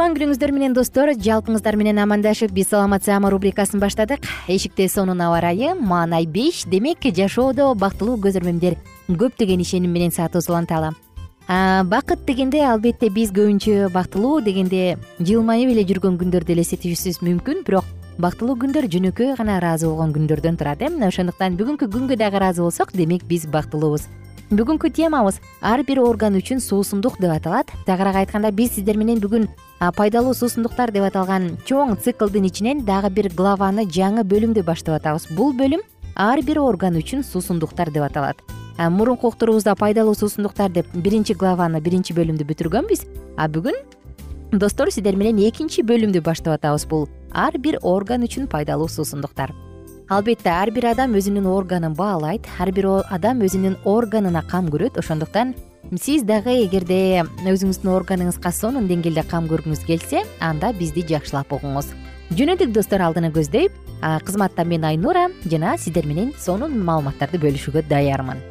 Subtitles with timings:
[0.00, 4.24] кутман күнүңүздөр менен достор жалпыңыздар менен амандашып биз саламат саама рубрикасын баштадык.
[4.48, 8.78] Эшикте сонун аба ырайы маанай беш демек жашоодо бактылуу көз ирмемдер
[9.10, 10.94] көп деген ишеним менен саатыбыз уланталы
[11.48, 17.84] бакыт дегенде албетте биз көбүнчө бактылуу дегенде жылмайып эле жүргөн күндөрдү элестетишибиз мүмкүн бирок
[18.16, 20.88] бактылуу күндөр жөнөкөй гана ыраазы болгон күндөрдөн турат э?
[20.88, 24.08] Мына ошондуктан бүгүнкү күнгө дагы ыраазы болсок демек биз бактылуубуз
[24.50, 27.68] бүгүнкү темабыз ар бир орган үчүн суусундук деп аталат.
[27.86, 29.46] Тагыраак айтканда биз сиздер менен бүгүн
[29.94, 35.28] пайдалуу суусундуктар деп аталган чоң циклдын ичинен дагы бир главаны жаңы бөлүмдү баштап атабыз.
[35.38, 38.42] Бул бөлүм ар бир орган үчүн суусундуктар деп аталат.
[38.90, 43.06] Мурунку уктуруубузда пайдалуу суусундуктар деп биринчи главаны биринчи бөлүмдү бүтүргөнбүз
[43.38, 43.78] а бүгүн
[44.58, 49.54] достор сиздер менен экинчи бөлүмдү баштап атабыз бул ар бир орган үчүн пайдалуу суусундуктар
[50.10, 54.98] албетте ар бир адам өзүнүн органын баалайт ар бир адам өзүнүн органына кам көрөт.
[54.98, 55.54] Ошондуктан
[55.94, 61.92] сиз дагы эгерде өзүңүздүн органыңызга сонун деңгээлде кам көргүңүз келсе анда бизди жакшылап угуңуз
[62.34, 63.70] жөнөдүк достор алдыны көздөй
[64.26, 68.42] кызматта мен айнура жана сиздер менен сонун маалыматтарды бөлүшүүгө даярмын.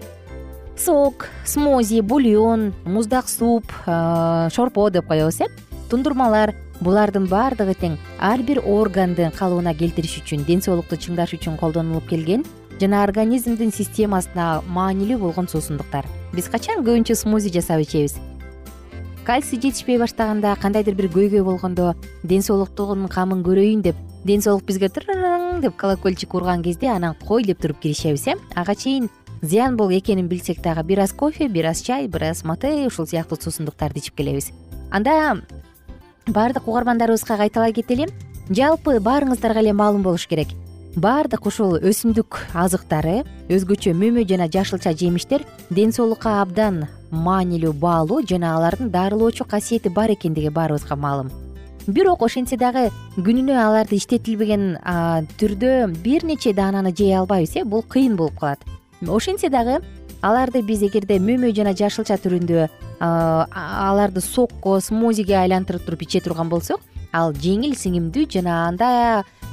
[0.79, 5.51] Сок смози бульон муздак суп шорпо деп коебуз э?
[5.89, 12.07] Тундурмалар булардын баардыгы тең ар бир органды калыбына келтириш үчүн ден соолукту чыңдаш үчүн колдонулуп
[12.09, 12.45] келген
[12.79, 18.15] жана организмдин системасына маанилүү болгон суусундуктар биз качан көбүнчө смози жасап ичебиз?
[19.25, 24.89] Кальций жетишпей баштаганда кандайдыр бир көйгөй болгондо ден соолуктун камын көрөйүн деп ден соолук бизге
[24.89, 29.09] деп колокольчик урган кезде анан кой деп туруп киришебиз э ага чейин
[29.41, 33.05] зыян бул экенин билсек дагы бир аз кофе бир аз чай бир аз мате ушул
[33.05, 34.51] сыяктуу суусундуктарды ичип келебиз
[34.91, 35.41] анда
[36.33, 38.07] баардык угармандарыбызга кайталай кетели
[38.49, 40.47] жалпы баарыңыздарга эле маалым болуш керек.
[40.95, 48.55] Баардык ушул өсүмдүк азыктары өзгөчө мөмө жана жашылча жемиштер ден соолукка абдан маанилүү баалуу жана
[48.57, 51.29] алардын дарылоочу касиети бар экендиги баарыбызга маалым.
[51.87, 54.77] Бирок ошентсе дагы күнүнө аларды иштетилбеген
[55.39, 55.71] түрдө
[56.03, 58.59] бир нече даананы жей албайбыз э бул кыйын болуп калат.
[59.07, 59.79] Ошентсе дагы
[60.21, 62.67] аларды биз эгерде мөмө жана жашылча түрүндө
[62.99, 66.81] аларды сокко смозиге айлантырып туруп иче турган болсок
[67.13, 68.89] ал жеңил сиңимдүү жана анда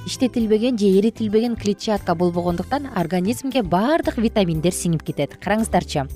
[0.07, 5.35] иштетилбеген же эритилбеген клетчатка болбогондуктан организмге баардык витаминдер сиңип кетет.
[5.43, 6.07] Караңыздарчы.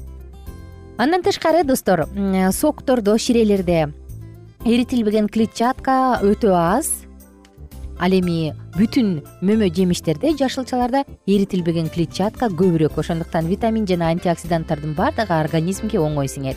[0.99, 2.07] Андан тышкары достор
[2.53, 3.89] соктордо ширелерде
[4.65, 6.91] эритилбеген клетчатка өтө аз
[8.01, 12.97] ал эми бүтүн мөмө жемиштерде жашылчаларда эритилбеген клетчатка көбүрөөк.
[12.99, 16.57] Ошондуктан витамин жана антиоксиданттардын баардыгы организмге оңой сиңет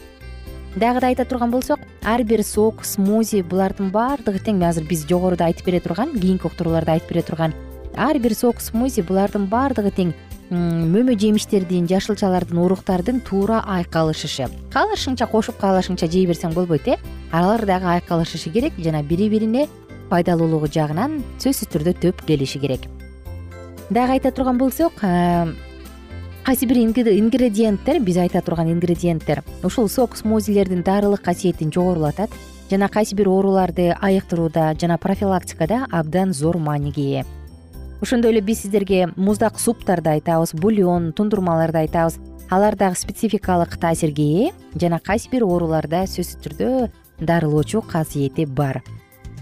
[0.75, 4.63] дагы да айта турган болсок ар бир сок смози булардын баардыгы тең.
[4.63, 7.53] Азыр биз жогоруда айтып бере турган кийинки уктурууларда айтып бере турган
[7.95, 10.13] ар бир сок смози булардын баардыгы тең.
[10.53, 14.49] Мөмө жемиштердин жашылчалардын уруктардын туура айкалышышы.
[14.73, 16.97] Каалашыңча кошуп каалашыңча жей берсең болбойт э.
[17.31, 19.67] Алар дагы айкалышышы керек жана бири бирине
[20.13, 22.85] пайдалуулугу жагынан сөзсүз түрдө төп келиши керек.
[23.89, 25.01] Дагы айта турган болсок
[26.43, 32.31] кайсы бир ингредиенттер биз айта турган ингредиенттер ушул сок смузилердин дарылык касиетин жогорулатат
[32.69, 37.25] жана кайсы бир ооруларды айыктырууда жана профилактикада абдан зор мааниге ээ
[38.01, 42.19] ошондой эле биз сиздерге муздак суптарды айтабыз бульон тундурмаларды айтабыз.
[42.49, 46.89] Алар дагы спецификалык таасирге ээ жана кайсы бир ооруларда сөзсүз түрдө
[47.23, 48.83] дарылоочу касиети бар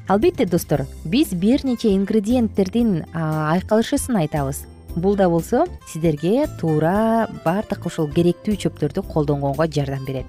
[0.07, 4.65] албетте достор биз бир нече ингредиенттердин айкалышысын айтабыз.
[4.95, 10.25] Бул да болсо сиздерге туура баардык ушул керектүү чөптөрдү колдонгонго жардам берет.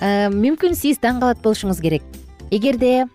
[0.00, 2.02] Мүмкүн сиз таң калат болушуңуз керек.
[2.50, 3.06] Эгерде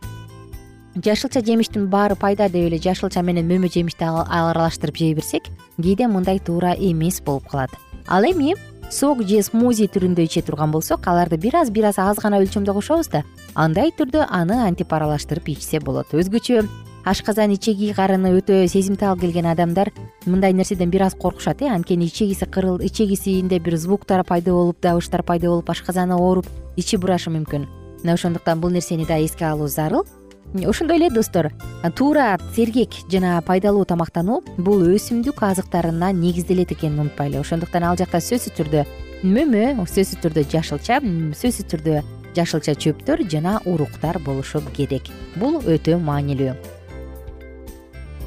[0.95, 5.49] жашылча жемиштин баары пайда деп эле жашылча менен мөмө жемишти аралаштырып жей берсек
[5.81, 7.71] кээде мындай туура эмес болуп калат.
[8.07, 8.55] Ал эми
[8.91, 12.73] сок же смузи түрүндө иче турган болсок аларды бир аз бир аз аз гана өлчөмдө
[12.73, 13.23] кошобуз да
[13.55, 16.13] андай түрдө аны антип аралаштырып ичсе болот.
[16.13, 16.63] Өзгөчө
[17.05, 19.91] ашказан ичеги карыны өтө сезимтал келген адамдар
[20.25, 21.67] мындай нерседен бир аз коркушат э.
[21.67, 27.29] Анткени ичегиси кырыл ичегисинде бир звуктар пайда болуп добыштар пайда болуп ашказаны ооруп ичи бурашы
[27.29, 27.67] мүмкүн.
[28.03, 30.05] Мына ошондуктан бул нерсени да эске алуу зарыл.
[30.53, 31.51] Ошондой эле достор.
[31.95, 37.39] Туура сергек жана пайдалуу тамактануу бул өсүмдүк азыктарына негизделет экенин унутпайлы.
[37.39, 38.85] Ошондуктан ал жакта сөзсүз түрдө
[39.23, 42.01] мөмө сөзсүз түрдө жашылча сөзсүз түрдө
[42.35, 45.09] жашылча чөптөр жана уруктар болушу керек.
[45.35, 46.55] Бул өтө маанилүү.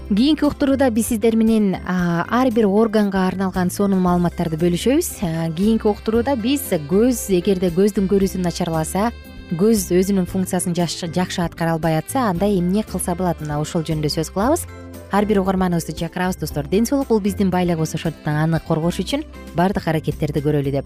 [0.04, 5.08] Кийинки уктурууда биз сиздер менен ар бир органга арналган сонун маалыматтарды бөлүшөбүз.
[5.56, 9.10] Кийинки уктурууда биз көз эгерде көздүн көрүүсү начарласа
[9.56, 13.40] көз өзүнүн функциясын жакшы аткара албай атса анда эмне кылса болот?
[13.40, 14.66] Мына ошол жөнүндө сөз кылабыз.
[15.10, 16.68] Ар бир угарманыбызды чакырабыз достор.
[16.68, 19.24] Ден соолук бул биздин байлыгыбыз ошондуктан аны коргош үчүн
[19.56, 20.84] баардык аракеттерди көрөлү деп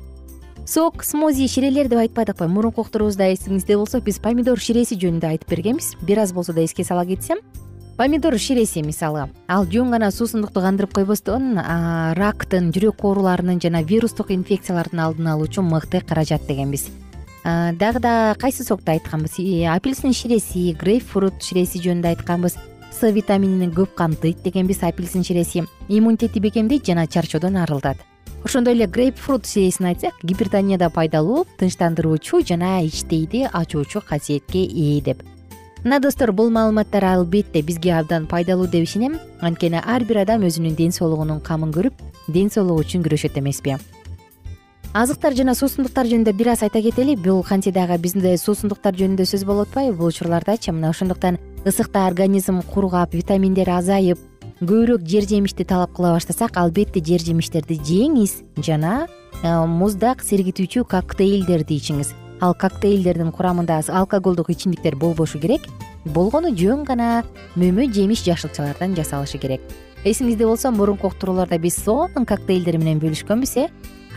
[0.68, 5.94] сок смузи ширелер деп айтпадыкпы мурунку уктуруубузда эсиңизде болсо биз помидор ширеси жөнүндө айтып бергенбиз.
[6.04, 7.38] Бир аз болсо да эске сала кетсем.
[7.96, 9.30] Помидор ширеси мисалы.
[9.48, 16.02] Ал жөн гана суусундукту кандырып койбостон рактын жүрөк ооруларынын жана вирустук инфекциялардын алдын алуучу мыкты
[16.02, 16.90] каражат дегенбиз.
[17.44, 19.40] Дагы да кайсы сокду айтканбыз?
[19.72, 22.58] Апельсин ширеси грейпфрут ширеси жөнүндө айтканбыз.
[22.92, 25.64] С витаминин көп камтыйт дегенбиз апельсин ширеси.
[25.88, 28.04] Иммунитетти бекемдейт жана чарчоодон арылтат
[28.44, 35.22] ошондой эле грейпфрут ширесин айтсак гипертонияда пайдалуу тынчтандыруучу жана ичтейди ачуучу касиетке ээ деп.
[35.84, 39.18] Мына достор бул маалыматтар албетте бизге абдан пайдалуу деп ишенем.
[39.40, 41.94] Анткени ар бир адам өзүнүн ден соолугунун камын көрүп
[42.28, 43.76] ден соолугу үчүн күрөшөт эмеспи.
[44.92, 47.14] Азыктар жана суусундуктар жөнүндө бир аз айта кетели.
[47.14, 49.96] Бул кантсе дагы бизде суусундуктар жөнүндө сөз болуп атпайбы?
[49.96, 54.18] Бул учурлардачы мына ошондуктан ысыкта организм кургап витаминдер азайып
[54.58, 59.06] көбүрөөк жер жемишти талап кыла баштасак албетте жер жемиштерди жеңиз жана
[59.44, 62.10] э, муздак сергитүүчү коктейлдерди ичиңиз
[62.42, 65.68] ал коктейлдердин курамында алкоголдук ичимдиктер болбошу керек
[66.04, 67.22] болгону жөн гана
[67.54, 69.60] мөмө жемиш жашылчалардан жасалышы керек.
[70.02, 73.68] Эсиңизде болсо мурунку уктурууларда биз сонун коктейлдер менен бөлүшкөнбүз э.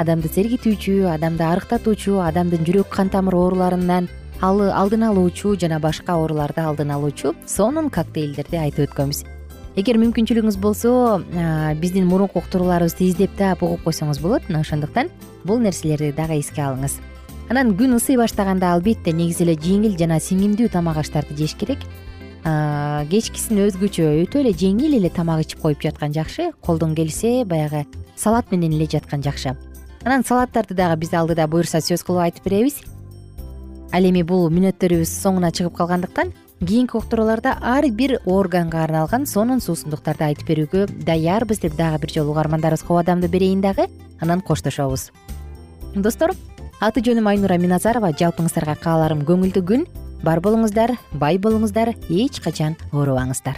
[0.01, 4.09] Адамды сергитүүчү адамды арыктатуучу адамдын жүрөк кан тамыр ооруларынан
[4.41, 9.23] алдын алуучу жана башка ооруларды алдын алуучу сонун коктейлдерди айтып өткөнбүз
[9.79, 10.91] эгер мүмкүнчүлүгүңүз болсо
[11.79, 14.43] биздин мурунку уктурууларыбызды издеп таап угуп койсоңуз болот.
[14.49, 15.07] Мына ошондуктан
[15.45, 16.97] бул нерселерди дагы эске алыңыз.
[17.49, 21.79] Анан күн ысый баштаганда албетте негизи эле жеңил жана сиңимдүү тамак аштарды жеш керек.
[22.43, 28.51] Кечкисин өзгөчө өтө эле жеңил эле тамак ичип коюп жаткан жакшы колдон келсе баягы салат
[28.51, 29.55] менен эле жаткан жакшы.
[30.03, 32.81] Анан салаттарды дагы биз алдыда буюрса сөз кылып айтып беребиз.
[33.91, 36.31] Ал эми бул мүнөттөрүбүз соңуна чыгып калгандыктан
[36.67, 42.35] кийинки уктурууларда ар бир органга арналган сонун суусундуктарды айтып берүүгө даярбыз деп дагы бир жолу
[42.35, 43.87] угармандарыбызга убадамды берейин дагы
[44.21, 45.09] анан коштошобуз.
[45.95, 46.35] Достор
[46.79, 48.13] аты жөнүм айнура миназарова.
[48.13, 49.85] Жалпыңыздарга кааларым көңүлдүү күн.
[50.21, 53.57] Бар болуңуздар бай болуңуздар эч качан оорубаңыздар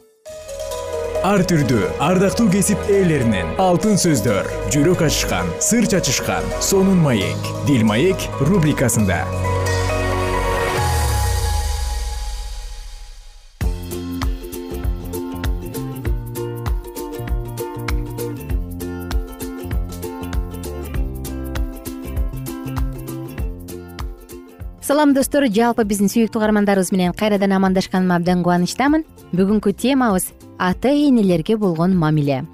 [1.21, 3.53] ар түрдүү ардактуу кесип ээлеринен.
[3.61, 7.37] Алтын сөздөр жүрөк ачышкан сыр чачышкан сонун маек.
[7.67, 9.21] Дил маек рубрикасында.
[24.81, 25.45] Салам достор.
[25.45, 29.05] Жалпы биздин сүйүктүү угармандарыбыз менен кайрадан амандашканыма абдан кубанычтамын.
[29.31, 32.45] Бүгүнкү темабыз ата энелерге болгон мамиле.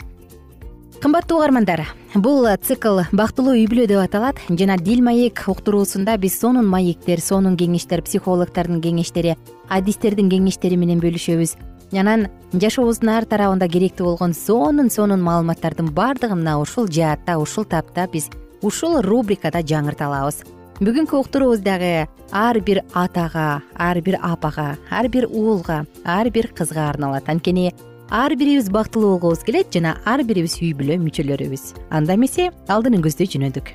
[1.01, 1.85] Кымбаттуу угармандар
[2.15, 4.41] бул цикл бактылуу үй бүлө деп аталат.
[4.49, 9.35] Жана дил маек уктуруусунда биз сонун маектер сонун кеңештер психологдордун кеңештери
[9.69, 11.53] адистердин кеңештери менен бөлүшөбүз.
[11.93, 18.09] Анан жашообуздун ар тарабында керектүү болгон сонун сонун маалыматтардын баардыгын мына ушул жаатта ушул тапта
[18.11, 20.41] биз ушул рубрикада жаңырта алабыз
[20.77, 26.89] бүгүнкү уктуруубуз дагы ар бир атага ар бир апага ар бир уулга ар бир кызга
[26.89, 27.29] арналат.
[27.29, 27.73] Анткени
[28.11, 31.73] ар бирибиз бактылуу болгубуз келет жана ар бирибиз үй бүлө мүчөлөрүбүз.
[31.89, 33.73] Анда эмесе алдыны көздөй жөнөдүк.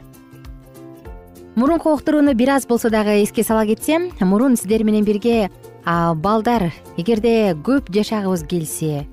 [1.56, 5.50] Мурунку уктурууну бир аз болсо дагы эске сала кетсем мурун сиздер менен бирге
[5.84, 9.08] балдар эгерде көп жашагыбыз келсе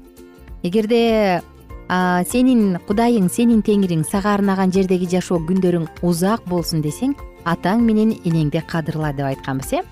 [0.61, 1.41] эгерде
[1.89, 8.61] сенин кудайың сенин теңириң сага арнаган жердеги жашоо күндөрүң узак болсун десең атаң менен энеңди
[8.67, 9.83] кадырла деп айтканбыз э?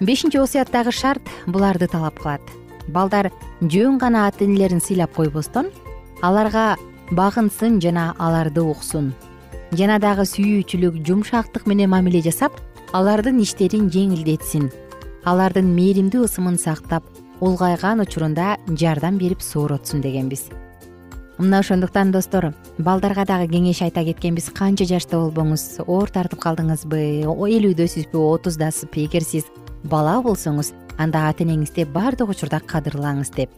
[0.00, 2.40] Бешинчи осуяттагы шарт буларды талап кылат.
[2.88, 3.30] Балдар
[3.60, 5.70] жөн гана ата энелерин сыйлап койбостон
[6.22, 6.76] аларга
[7.10, 9.12] багынсын жана аларды уксун
[9.76, 12.56] жана дагы сүйүүчүлүк жумшактык менен мамиле жасап
[12.92, 14.70] алардын иштерин жеңилдетсин.
[15.28, 17.04] Алардын мээримдүү ысымын сактап
[17.40, 20.48] улгайган учурунда жардам берип сооротсун дегенбиз
[21.40, 25.80] мына ошондуктан достор балдарга дагы кеңеш айта кеткенбиз канча жашта болбоңуз?
[25.86, 27.24] Оор тартып калдыңызбы?
[27.24, 29.48] Элүүдөсүзбү отуздасызбы эгер сиз
[29.84, 33.50] бала болсоңуз анда ата энеңизди баардык учурда кадырлаңыз деп.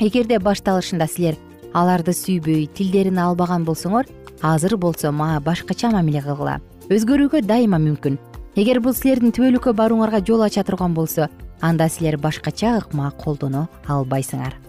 [0.00, 1.36] Эгерде башталышында силер
[1.74, 4.08] аларды сүйбөй тилдерин албаган болсоңор
[4.40, 6.60] азыр болсо мага башкача мамиле кылгыла?
[6.88, 8.18] Өзгөрүүгө дайыма мүмкүн.
[8.56, 11.28] Эгер бул силердин түбөлүккө барууңарга жол ача турган болсо
[11.60, 14.63] анда силер башкача ыкма колдоно албайсыңар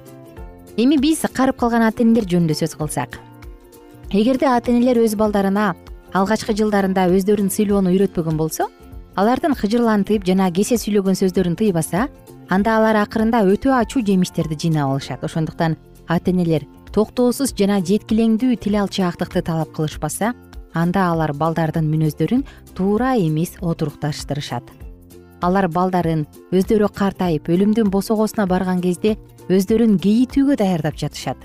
[0.77, 3.19] эми биз карып калган ата энелер жөнүндө сөз кылсак.
[4.11, 5.73] Эгерде ата энелер өз балдарына
[6.13, 8.67] алгачкы жылдарында өздөрүн сыйлоону үйрөтпөгөн болсо
[9.15, 12.09] алардын кыжырлантып жана кесе сүйлөгөн сөздөрүн тыйбаса
[12.49, 15.23] анда алар акырында өтө ачуу жемиштерди жыйнап алышат.
[15.23, 15.77] Ошондуктан
[16.07, 20.33] ата энелер токтоосуз жана жеткилеңдүү тил алчаактыкты талап кылышпаса
[20.73, 22.43] анда алар балдардын мүнөздөрүн
[22.75, 24.67] туура эмес отурукташтырышат.
[25.41, 31.37] Алар балдарын өздөрү картайып өлүмдүн босогосуна барган кезде өздөрүн кейитүүгө даярдап жатышат.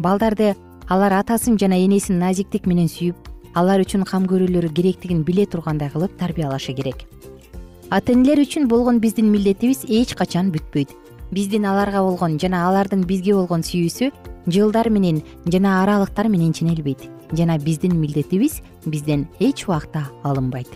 [0.00, 0.54] Балдарды
[0.88, 3.28] алар атасын жана энесин назиктик менен сүйүп
[3.60, 7.04] алар үчүн кам көрүүлөрү керектигин биле тургандай кылып тарбиялашы керек.
[7.90, 10.96] Ата энелер үчүн болгон биздин милдетибиз эч качан бүтпөйт.
[11.30, 14.08] Биздин аларга болгон жана алардын бизге болгон сүйүүсү
[14.48, 17.04] жылдар менен жана аралыктар менен ченелбейт.
[17.36, 20.72] Жана биздин милдетибиз бизден эч убакта алынбайт.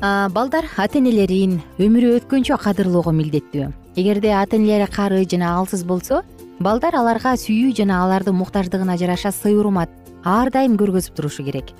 [0.00, 6.22] Балдар ата энелерин өмүрү өткөнчө кадырлоого милдеттүү эгерде ата энелери кары жана алсыз болсо
[6.60, 9.90] балдар аларга сүйүү жана алардын муктаждыгына жараша сый урмат
[10.24, 11.72] ар дайым көргөзүп турушу керек.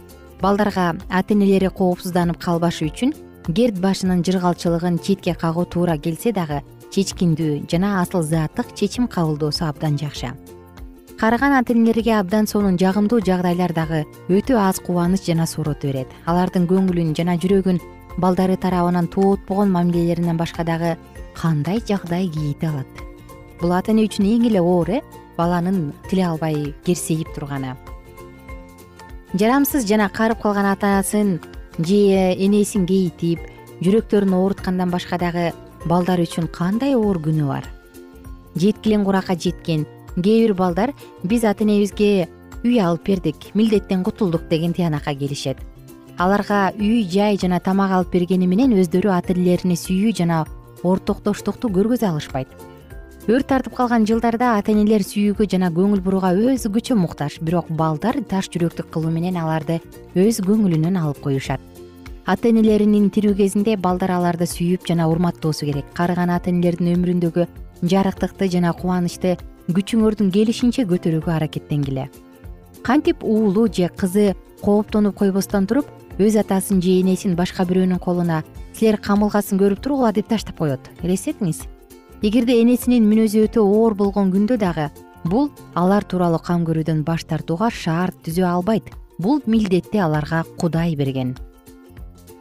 [0.43, 3.15] Балдарга ата энелери коопсузданып калбашы үчүн
[3.55, 6.61] керт башынын жыргалчылыгын четке кагуу туура келсе дагы
[6.93, 10.35] чечкиндүү жана асыл заттык чечим кабылдоосу абдан жакшы.
[11.19, 16.09] Карыган ата энелерге абдан сонун жагымдуу жагдайлар дагы өтө аз кубаныч жана соороту берет.
[16.27, 17.79] Алардын көңүлүн жана жүрөгүн
[18.19, 20.97] балдары тарабынан тоотпогон мамилелеринен башка дагы
[21.37, 23.03] кандай жагдай кейиде алат?
[23.61, 25.01] Бул ата эне үчүн эң эле оор э?
[25.37, 27.77] Баланын тиле албай керсейип турганы.
[29.39, 31.39] Жарамсыз жана каарып калган ата анасын
[31.79, 32.01] же
[32.37, 33.41] энесин кейитип
[33.81, 35.53] жүрөктөрүн ооруткандан башка дагы
[35.89, 37.67] балдар үчүн кандай оор күнөө бар?
[38.57, 39.87] Жеткилең куракка жеткен
[40.17, 40.93] кээ бир балдар
[41.25, 42.29] биз ата энебизге
[42.63, 45.57] үй алып бердик милдеттен кутулдук деген тыянакка келишет.
[46.19, 50.45] Аларга үй жай жана тамак алып бергени менен өздөрү ата энелерине сүйүү жана
[50.83, 52.49] ортоктоштукту көргөзө алышпайт.
[53.31, 58.49] Өрт тартып калган жылдарда ата энелер сүйүүгө жана көңүл бурууга өзгөчө муктаж бирок балдар таш
[58.51, 59.79] жүрөктүк кылуу менен аларды
[60.19, 61.61] өз көңүлүнөн алып коюшат.
[62.27, 65.87] Ата энелеринин тирүү кезинде балдар аларды сүйүп жана урматтоосу керек.
[65.95, 67.47] Карыган ата энелердин өмүрүндөгү
[67.83, 69.37] жарыктыкты жана кубанычты
[69.71, 72.09] күчүңөрдүн келишинче көтөрүүгө аракеттенгиле.
[72.83, 75.87] Кантип уулу же кызы кооптонуп койбостон туруп
[76.19, 80.91] өз атасын же энесин башка бирөөнүн колуна силер камылгасын көрүп тургула деп таштап коет.
[81.03, 81.67] Элестетиңиз?
[82.23, 84.91] Эгерде энесинин мүнөзү өтө оор болгон күндө дагы
[85.25, 88.91] бул алар тууралуу кам көрүүдөн баш тартууга шарт түзө албайт.
[89.19, 91.37] Бул милдетти аларга кудай берген.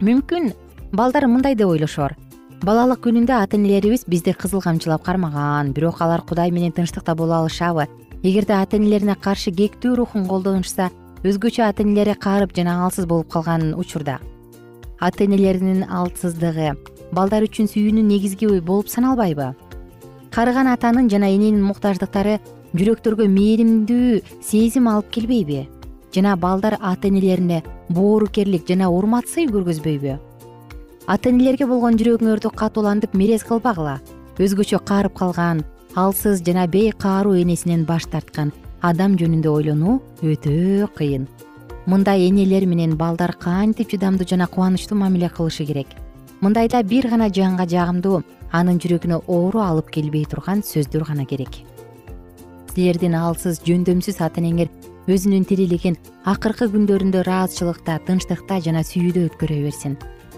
[0.02, 0.52] Мүмкүн
[0.94, 2.16] балдар мындай деп ойлошор.
[2.62, 7.88] Балалык күнүндө ата энелерибиз бизди кызыл камчылап кармаган бирок алар кудай менен тынчтыкта боло алышабы.
[8.24, 10.92] Эгерде ата энелерине каршы кектүү рухун колдонушса
[11.26, 14.20] өзгөчө ата энелери каарып жана алсыз болуп калган учурда
[15.02, 16.76] ата энелеринин алсыздыгы
[17.12, 19.52] балдар үчүн сүйүүнүн негизги болуп саналбайбы?
[20.32, 22.38] Карыган атанын жана эненин муктаждыктары
[22.78, 25.66] жүрөктөргө мээримдүү сезим алып келбейби?
[26.14, 30.18] Жана балдар ата энелерине боорукерлик жана урмат сый көргөзбөйбү?
[31.08, 34.00] Ата энелерге болгон жүрөгүңөрдү катуулантып мерез кылбагыла?
[34.38, 35.66] Өзгөчө каарып калган
[35.96, 41.28] алсыз жана бейкааруу энесинен баш тарткан адам жөнүндө ойлонуу өтө кыйын
[41.86, 45.88] мындай энелер менен балдар кантип чыдамдуу жана кубанычтуу мамиле кылышы керек?
[46.42, 51.62] Мындайда бир гана жанга жагымдуу анын жүрөгүнө оору алып келбей турган сөздөр гана керек.
[52.74, 54.70] Силердин алсыз жөндөмсүз ата энеңер
[55.10, 59.98] өзүнүн тирилигин акыркы күндөрүндө ыраазычылыкта тынчтыкта жана сүйүүдө өткөрө берсин.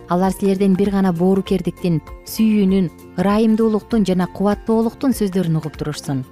[0.10, 2.89] Алар силерден бир гана боорукердиктин сүйүүнүн
[3.21, 6.23] ырайымдуулуктун жана кубаттуулуктун сөздөрүн угуп турушсун.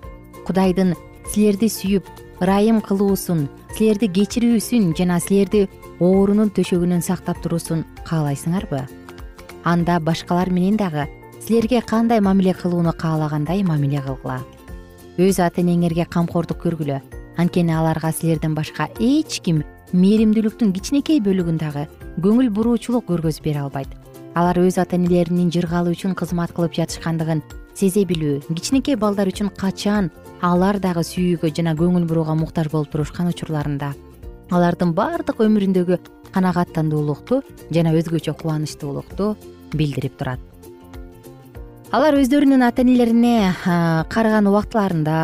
[0.48, 0.96] Кудайдын
[1.32, 2.08] силерди сүйүп
[2.42, 5.68] ырайым кылуусун силерди кечирүүсүн жана силерди
[6.02, 8.82] оорунун төшөгүнөн сактап туруусун каалайсыңарбы?
[9.64, 11.06] Анда башкалар менен дагы
[11.40, 14.40] силерге кандай мамиле кылууну каалагандай мамиле кылгыла.
[15.22, 17.02] Өз ата энеңерге камкордук көргүлө.
[17.38, 19.62] Анткени аларга силерден башка эч ким
[19.94, 21.88] мээримдүүлүктүн кичинекей бөлүгүн дагы
[22.26, 23.94] көңүл буруучулук көргөзүп бере албайт.
[24.34, 27.44] Алар өз ата энелеринин жыргалы үчүн кызмат кылып жатышкандыгын
[27.76, 30.10] сезе билүү кичинекей балдар үчүн качан
[30.42, 33.92] алар дагы сүйүүгө жана көңүл бурууга муктаж болуп турушкан учурларында.
[34.52, 35.98] Алардын баардык өмүрүндөгү
[36.34, 39.36] канагаттандуулукту жана өзгөчө кубанычтуулукту
[39.78, 40.42] билдирип турат.
[41.92, 43.52] Алар өздөрүнүн ата энелерине
[44.10, 45.18] карыган убактыларында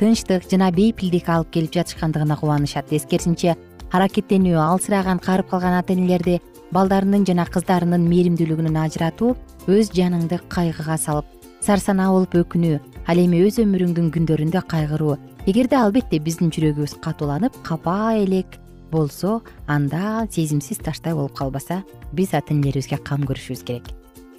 [0.00, 2.88] тынчтык жана бейпилдик алып келип жатышкандыгына кубанышат.
[2.94, 3.56] Эскерисинче
[3.92, 6.38] аракеттенүү алсыраган каарып калган ата энелерди
[6.72, 9.34] балдарынын жана кыздарынын мээримдүүлүгүнөн ажыратуу
[9.68, 11.28] өз жаныңды кайгыга салып
[11.60, 15.16] сарсанаа болуп өкүнүү ал эми өз өмүрүңдүн күндөрүндө кайгыруу.
[15.46, 18.58] Эгерде албетте биздин жүрөгүбүз катууланып капа элек
[18.92, 23.88] болсо анда сезимсиз таштай болуп калбаса биз ата энелерибизге кам көрүшүбүз керек.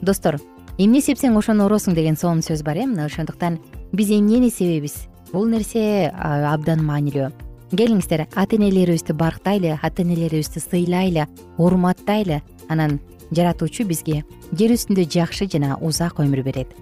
[0.01, 0.39] Достор
[0.77, 3.59] эмне сепсең ошону ороосуң деген сонун сөз бар э мына ошондуктан
[3.91, 5.07] биз эмнени себебиз?
[5.33, 7.31] Бул нерсе абдан маанилүү.
[7.73, 12.41] Келиңиздер ата энелерибизди барктайлы ата энелерибизди сыйлайлы урматтайлы.
[12.69, 12.99] Анан
[13.31, 14.23] жаратуучу бизге
[14.53, 16.73] жер үстүндө жакшы жана узак өмүр берет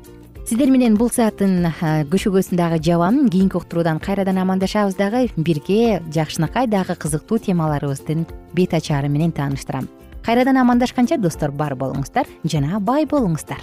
[0.45, 1.67] сиздер менен бул сааттын
[2.12, 5.30] көшөгөсүн дагы жабам кийинки уктуруудан кайрадан амандашабыз дагы.
[5.38, 9.88] Бирге жакшынакай дагы кызыктуу темаларыбыздын бет ачаары менен тааныштырам.
[10.25, 13.62] Кайрадан амандашканча достор бар болуңуздар жана бай болуңуздар.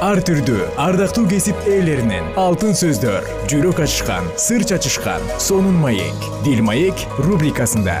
[0.00, 7.04] Ар түрдүү ардактуу кесип ээлеринен алтын сөздөр жүрөк ачышкан сыр чачышкан сонун маек дил маек
[7.20, 8.00] рубрикасында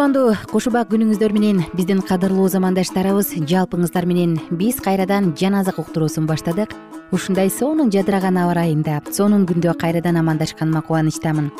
[0.00, 6.72] кутмандуу кушубак күнүңүздөр менен биздин кадырлуу замандаштарыбыз жалпыңыздар менен биз кайрадан жан азык уктуруусун баштадык.
[7.12, 11.50] Ушундай сонун жадыраган аба ырайында сонун күндө кайрадан амандашканыма кубанычтамын.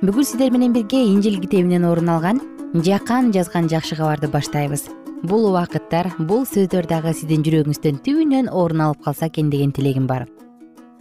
[0.00, 2.40] Бүгүн сиздер менен бирге инжил китебинен орун алган
[2.72, 4.86] жакан жазган жакшы кабарды баштайбыз.
[5.22, 10.24] Бул убакыттар бул сөздөр дагы сиздин жүрөгүңүздөн түбүнөн орун алып калса экен деген тилегим бар.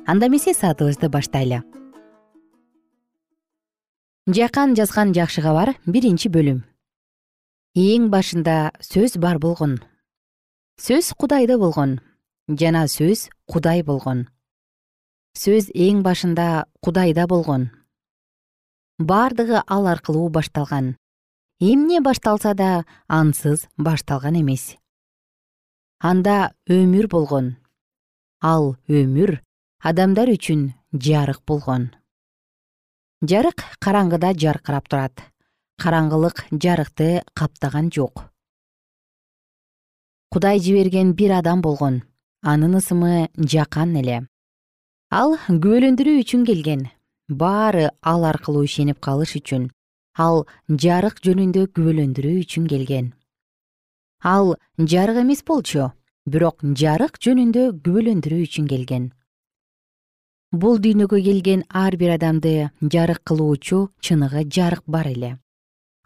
[0.07, 1.61] Анда эмесе саатыбызды баштайлы.
[4.27, 6.61] Жакан жазган жакшы кабар биринчи бөлүм
[7.75, 9.77] эң башында сөз бар болгон.
[10.75, 12.01] Сөз кудайда болгон
[12.49, 14.27] жана сөз кудай болгон.
[15.39, 17.69] Сөз эң башында кудайда болгон.
[18.99, 20.97] Бардыгы ал аркылуу башталган.
[21.61, 24.75] Эмне башталса да ансыз башталган эмес.
[25.99, 27.55] Анда өмүр болгон.
[28.41, 29.39] Ал өмүр
[29.79, 31.93] адамдар үчүн жарык болгон.
[33.23, 35.30] Жарык караңгыда жаркырап турат
[35.81, 38.27] караңгылык жарыкты каптаган жок.
[40.31, 42.03] Кудай жиберген бир адам болгон.
[42.41, 44.21] Анын ысымы жакан эле.
[45.11, 46.85] Ал күбөлөндүрүү үчүн келген.
[47.27, 49.69] Баары ал аркылуу ишенип калыш үчүн.
[50.17, 53.11] Ал жарык жөнүндө күбөлөндүрүү үчүн келген.
[54.23, 55.91] Ал жарык эмес болчу
[56.25, 59.11] бирок жарык жөнүндө күбөлөндүрүү үчүн келген.
[60.51, 65.37] Бул дүйнөгө келген ар бир адамды жарык кылуучу чыныгы жарык бар эле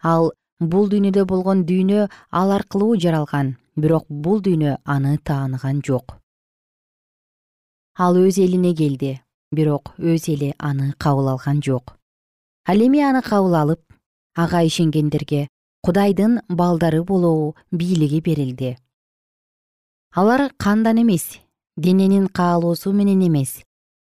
[0.02, 6.16] ал бул дүйнөдө болгон дүйнө ал аркылуу жаралган бирок бул дүйнө аны тааныган жок.
[7.98, 9.20] Ал өз элине келди
[9.52, 11.96] бирок өз эли аны кабыл алган жок.
[12.66, 13.80] Ал эми аны кабыл алып
[14.34, 15.48] ага ишенгендерге
[15.82, 18.76] кудайдын балдары болуу бийлиги берилди.
[20.14, 21.38] Алар кандан эмес
[21.76, 23.62] дененин каалоосу менен эмес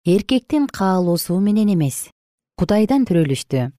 [0.06, 2.10] эркектин каалоосу менен эмес
[2.58, 3.72] кудайдан төрөлүштү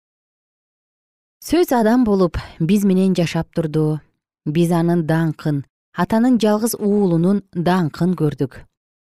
[1.42, 3.98] сөз адам болуп биз менен жашап турду.
[4.46, 5.56] Биз анын даңкын
[5.98, 8.60] атанын жалгыз уулунун даңкын көрдүк.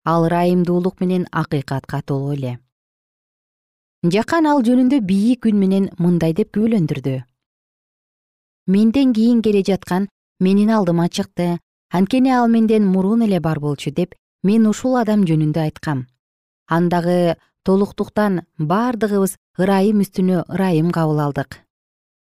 [0.05, 2.59] Ал ырайымдуулук менен акыйкатка толуу эле.
[4.05, 7.15] Жакан ал жөнүндө бийик үн менен мындай деп күбөлөндүрдү.
[8.67, 10.05] Менден кийин келе жаткан
[10.39, 11.57] менин алдыма чыкты.
[11.89, 14.13] Анткени ал менден мурун эле бар болчу деп
[14.43, 16.05] мен ушул адам жөнүндө айткам.
[16.69, 21.57] Андагы толуктуктан бардыгыбыз ырайым үстүнө ырайым кабыл алдык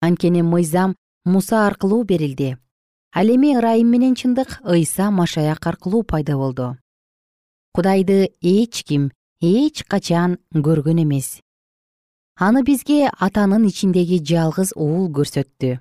[0.06, 2.58] анткени мыйзам муса аркылуу берилди.
[3.12, 6.76] Ал эми ырайым менен чындык ыйса машаяк аркылуу пайда болду.
[7.74, 11.40] Кудайды эч ким эч качан көргөн эмес.
[12.36, 15.78] Аны бизге атанын ичиндеги жалгыз уул көрсөттү.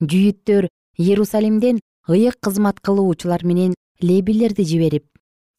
[0.00, 5.06] Жүйүттөр иерусалимден ыйык кызмат кылуучулар менен лебилерди жиберип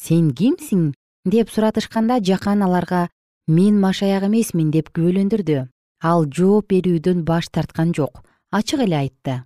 [0.01, 0.93] сен кимсиң?
[1.25, 3.09] деп суратышканда жакан аларга
[3.47, 5.67] мен машаяк эмесмин деп күбөлөндүрдү
[6.01, 9.43] ал жооп берүүдөн баш тарткан жок ачык эле айтты.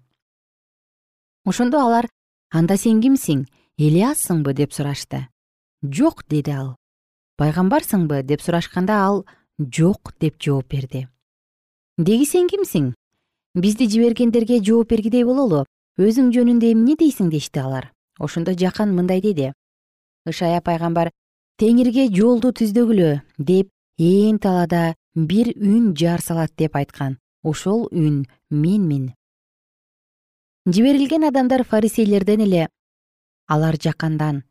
[1.46, 2.08] Ошондо алар
[2.52, 3.46] анда сен кимсиң?
[3.78, 5.28] Элияссыңбы деп сурашты.
[5.82, 6.76] Жок деди ал.
[7.38, 8.22] Пайгамбарсыңбы?
[8.24, 9.26] деп сурашканда ал
[9.58, 11.08] жок деп жооп берди.
[11.98, 12.94] Деги сен кимсиң?
[13.56, 15.66] Бизди жибергендерге жооп бергидей бололу.
[15.98, 17.32] Өзүң жөнүндө эмне дейсиң?
[17.32, 17.92] дешти алар.
[18.20, 19.52] Ошондо жакан мындай деди.
[20.28, 21.10] Ышая пайгамбар
[21.58, 27.18] теңирге жолду түздөгүлө деп ээн талаада бир үн жар салат деп айткан.
[27.44, 29.14] Ошол үн менмин.
[30.66, 32.68] Жиберилген адамдар фарисейлерден эле
[33.48, 34.44] алар жакандан.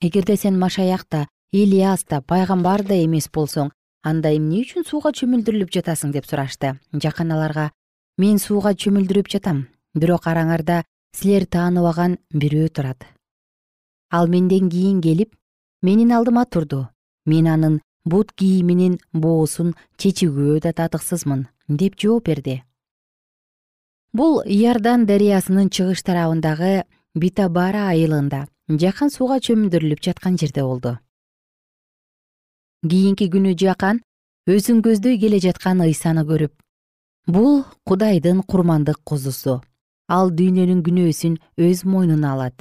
[0.00, 3.70] Эгерде сен машаяк да ильяс да пайгамбар да эмес болсоң
[4.02, 6.78] анда эмне үчүн сууга чөмүлдүрүлүп жатасың деп сурашты.
[6.92, 7.70] Жакан аларга
[8.18, 10.82] мен сууга чөмүлдүрүп жатам бирок араңарда
[11.16, 13.06] силер тааныбаган бирөө турат
[14.14, 15.34] ал менден кийин келип
[15.82, 16.88] менин алдыма турду.
[17.26, 22.62] Мен анын бут кийиминин боосун чечүүгө да татыксызмын деп жооп берди.
[24.12, 30.98] Бул иордан дарыясынын чыгыш тарабындагы битабара айылында жакан сууга чөмүлдүрүлүп жаткан жерде болду.
[32.84, 34.02] Кийинки күнү жакан
[34.46, 36.52] өзүн көздөй келе жаткан ыйсаны көрүп
[37.26, 39.62] бул кудайдын курмандык козусу
[40.08, 42.60] ал дүйнөнүн күнөөсүн өз мойнуна алат.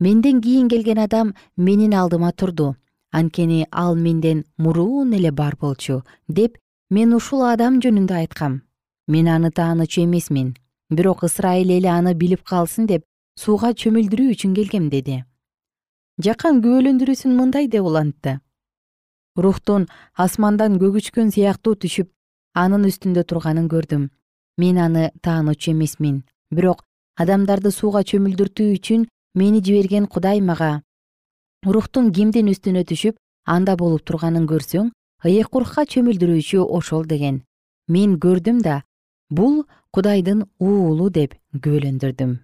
[0.00, 2.74] Менден кийин келген адам менин алдыма турду
[3.12, 6.58] анткени ал менден мурун эле бар болчу деп
[6.90, 8.62] мен ушул адам жөнүндө айткам.
[9.08, 10.56] Мен аны таанычу эмесмин
[10.90, 13.04] бирок ысрайыл эли аны билип калсын деп
[13.36, 15.24] сууга чөмүлдүрүү үчүн келгем деди.
[16.22, 18.40] Жакан күбөлөндүрүүсүн мындай деп улантты.
[19.36, 22.08] Рухтун асмандан көгүчкөн сыяктуу түшүп
[22.54, 24.08] анын үстүндө турганын көрдүм.
[24.56, 26.86] Мен аны таанычу эмесмин бирок
[27.20, 30.82] адамдарды сууга чөмүлдүртүү үчүн мени жиберген кудай мага
[31.74, 34.90] рухтун кимдин үстүнө түшүп анда болуп турганын көрсөң
[35.26, 37.42] ыйык урукка чөмүлдүрүүчү ошол деген.
[37.88, 38.82] Мен көрдүм да
[39.30, 42.36] бул кудайдын уулу деп күбөлөндүрдүм.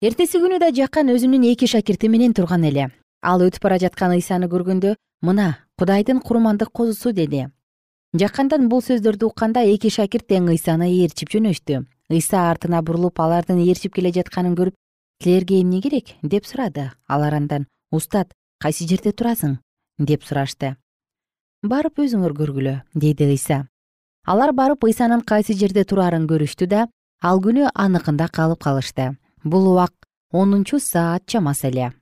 [0.00, 2.90] Эртеси күнү да жакан өзүнүн эки шакирти менен турган эле.
[3.22, 7.46] Ал өтүп бара жаткан ыйсаны көргөндө мына кудайдын курмандык козусу деди.
[8.16, 11.84] Жаккандан бул сөздөрдү укканда эки шакирт тең ыйсаны ээрчип жөнөштү.
[12.10, 14.74] Ыйса артына бурулуп алардын ээрчип келе жатканын көрүп
[15.22, 16.16] силерге эмне керек?
[16.22, 16.92] деп сурады.
[17.06, 19.58] Алар андан устат кайсы жерде турасың?
[19.98, 20.76] деп сурашты.
[21.62, 23.66] Барып өзүңөр көргүлө деди ыйса
[24.24, 26.88] алар барып ыйсанын кайсы жерде турарын көрүштү да
[27.22, 29.16] ал күнү аныкында калып калышты.
[29.44, 29.92] Бул убак
[30.32, 31.92] онунчу саат чамасы эле.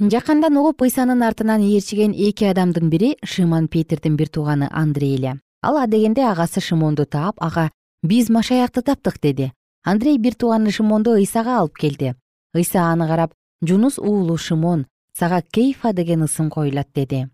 [0.00, 5.40] Жакандан угуп ыйсанын артынан ээрчиген эки адамдын бири шымон петирдин бир тууганы андрей эле.
[5.62, 7.70] Ал адегенде агасы шымонду таап ага
[8.02, 9.52] биз машаякты таптык деди
[9.84, 12.14] андрей бир тууганы шымонду ыйсага алып келди.
[12.54, 14.86] Ыйса аны карап жунус уулу шымон
[15.18, 17.28] сага кейфа деген ысым коюлат деди.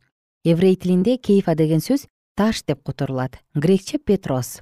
[0.45, 2.07] Еврей тилинде кейфа деген сөз
[2.37, 4.61] таш деп которулат грекче петрос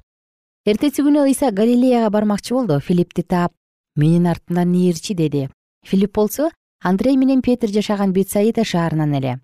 [0.65, 2.79] эртеси күнү ыйса галилеяга бармакчы болду.
[2.79, 3.53] Филиппти таап
[3.95, 5.49] менин артымдан ээрчи деди.
[5.85, 6.49] Филипп болсо
[6.83, 9.39] андрей менен петир жашаган бетсаида шаарынан эле.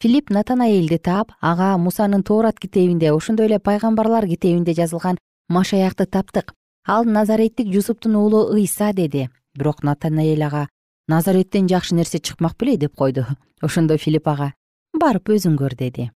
[0.00, 6.54] Филипп натанаэлди таап ага мусанын тоорат китебинде ошондой эле пайгамбарлар китебинде жазылган машаякты таптык
[6.86, 9.28] ал назареттик жусуптун уулу ыйса деди.
[9.54, 10.68] Бирок натанаэль ага
[11.08, 13.26] назареттен жакшы нерсе чыкмак беле деп койду.
[13.60, 14.52] Ошондо филипп ага
[14.92, 16.10] барып өзүң көр деди.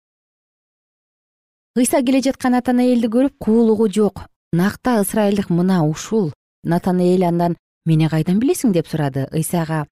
[1.76, 4.24] Ыйса келе жаткан натанаэлди көрүп куулугу жок.
[4.52, 6.32] Накта ысрайылдык мына ушул?
[6.64, 9.28] Натанаэль андан мени кайдан билесиң деп сурады.
[9.32, 9.86] Ыйсага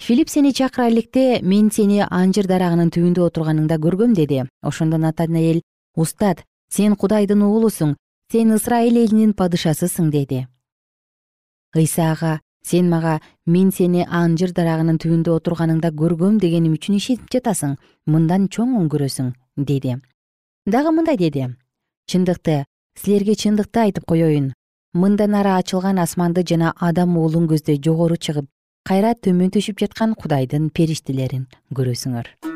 [0.00, 4.44] филипп сени чакыра электе мен сени анжыр дарагынын түбүндө отурганыңда көргөм деди.
[4.62, 5.62] Ошондо натанаэль
[5.96, 7.96] устат сен кудайдын уулусуң
[8.32, 10.44] сен ысрайыл элинин падышасысың деди.
[11.74, 17.74] Ыйса ага сен мага мен сени анжыр дарагынын түбүндө отурганыңда көргөм дегеним үчүн ишенип жатасың
[18.06, 19.96] мындан чоң өңгүрөсүң деди.
[20.66, 21.48] Дагы мындай деди.
[22.06, 22.64] Чындыкты
[22.98, 24.52] силерге чындыкты айтып коеюн
[24.94, 28.50] мындан ары ачылган асманды жана адам уулун көздөй жогору чыгып
[28.86, 32.49] кайра төмөн түшүп жаткан кудайдын периштелерин көрөсүңөр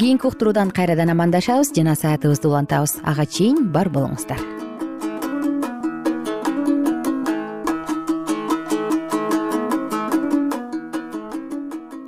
[0.00, 2.96] кийинки уктуруудан кайрадан амандашабыз жана саатыбызды улантабыз.
[3.04, 4.40] Ага чейин бар болуңуздар.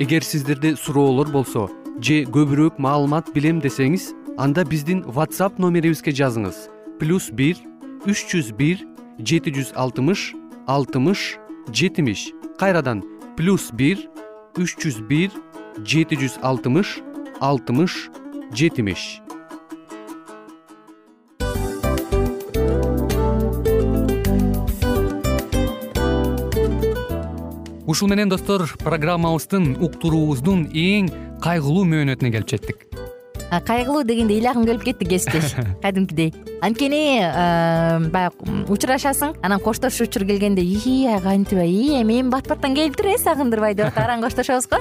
[0.01, 1.68] Эгер сиздерде суроолор болсо
[2.01, 6.68] же көбүрөөк маалымат билем десеңиз анда биздин whatsapp номерибизге жазыңыз.
[6.99, 7.61] Плюс бир
[8.09, 8.81] үч жүз бир
[9.18, 10.33] жети жүз алтымыш
[10.66, 11.37] алтымыш
[11.68, 12.33] жетимиш.
[12.59, 13.05] Кайрадан
[13.37, 14.09] плюс бир
[14.57, 15.37] үч жүз бир
[15.85, 17.03] жети жүз алтымыш
[17.40, 18.11] алтымыш
[18.53, 19.20] жетимиш.
[27.87, 31.11] Ушун менен достор программабыздын уктуруубуздун эң
[31.44, 32.87] кайгылуу мөөнөтүнө келип жеттик.
[33.62, 35.55] Кайгылуу дегенде ыйлагым келип кетти кесиптеш.
[35.85, 36.33] Кадимкидей.
[36.64, 37.20] Анткени
[38.11, 43.18] баягы учурашасың анан коштошуу учур келгенде ии кантип ии эми эми бат баттан келиптир э
[43.18, 44.81] сагындырбай деп атып араң коштошобуз го